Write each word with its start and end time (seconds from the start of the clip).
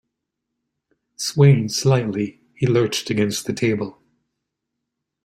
Swaying 1.15 1.69
slightly, 1.69 2.41
he 2.55 2.65
lurched 2.65 3.11
against 3.11 3.45
the 3.45 3.53
table. 3.53 4.01